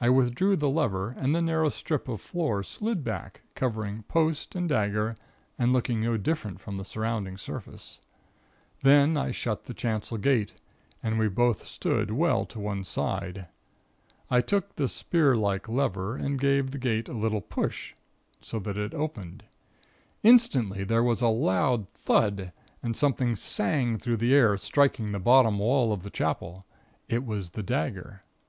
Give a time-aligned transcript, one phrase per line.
[0.00, 4.68] I withdrew the lever and the narrow strip of floor slid back, covering post and
[4.68, 5.14] dagger,
[5.56, 8.00] and looking no different from the surrounding surface.
[8.82, 10.54] Then I shut the chancel gate,
[11.04, 13.46] and we both stood well to one side.
[14.28, 17.94] I took the spear like lever, and gave the gate a little push,
[18.40, 19.44] so that it opened.
[20.24, 22.52] Instantly there was a loud thud,
[22.82, 26.64] and something sang through the air, striking the bottom wall of the Chapel.
[27.08, 28.24] It was the dagger.